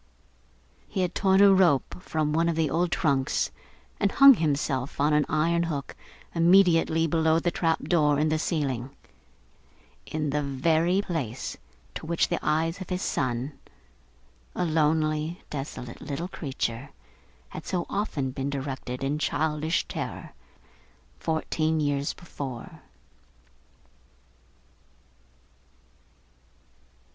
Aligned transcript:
He 0.87 1.01
had 1.03 1.13
torn 1.13 1.41
a 1.41 1.53
rope 1.53 2.01
from 2.01 2.33
one 2.33 2.49
of 2.49 2.55
the 2.55 2.71
old 2.71 2.91
trunks, 2.91 3.51
and 3.99 4.11
hung 4.11 4.33
himself 4.33 4.99
on 4.99 5.13
an 5.13 5.27
iron 5.29 5.61
hook 5.61 5.95
immediately 6.33 7.05
below 7.05 7.37
the 7.37 7.51
trap 7.51 7.83
door 7.83 8.17
in 8.17 8.29
the 8.29 8.39
ceiling 8.39 8.89
in 10.07 10.31
the 10.31 10.41
very 10.41 11.03
place 11.03 11.55
to 11.93 12.07
which 12.07 12.29
the 12.29 12.39
eyes 12.41 12.81
of 12.81 12.89
his 12.89 13.03
son, 13.03 13.51
a 14.55 14.65
lonely, 14.65 15.43
desolate, 15.51 16.01
little 16.01 16.27
creature, 16.27 16.89
had 17.49 17.67
so 17.67 17.85
often 17.87 18.31
been 18.31 18.49
directed 18.49 19.03
in 19.03 19.19
childish 19.19 19.87
terror, 19.87 20.33
fourteen 21.19 21.79
years 21.79 22.11
before. 22.13 22.81